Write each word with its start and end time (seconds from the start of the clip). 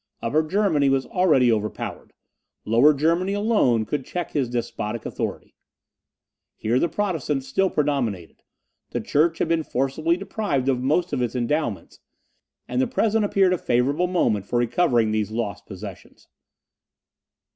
Upper 0.23 0.41
Germany 0.41 0.89
was 0.89 1.05
already 1.05 1.51
overpowered. 1.51 2.13
Lower 2.65 2.91
Germany 2.91 3.33
alone 3.33 3.85
could 3.85 4.03
check 4.03 4.31
his 4.31 4.49
despotic 4.49 5.05
authority. 5.05 5.53
Here 6.57 6.79
the 6.79 6.89
Protestants 6.89 7.47
still 7.47 7.69
predominated; 7.69 8.41
the 8.89 8.99
church 8.99 9.37
had 9.37 9.47
been 9.47 9.61
forcibly 9.61 10.17
deprived 10.17 10.67
of 10.69 10.81
most 10.81 11.13
of 11.13 11.21
its 11.21 11.35
endowments; 11.35 11.99
and 12.67 12.81
the 12.81 12.87
present 12.87 13.25
appeared 13.25 13.53
a 13.53 13.59
favourable 13.59 14.07
moment 14.07 14.47
for 14.47 14.57
recovering 14.57 15.11
these 15.11 15.29
lost 15.29 15.67
possessions. 15.67 16.27